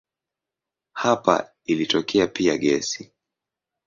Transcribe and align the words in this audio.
Hapa 0.93 1.51
ilitokea 1.65 2.27
pia 2.27 2.57
gesi. 2.57 3.11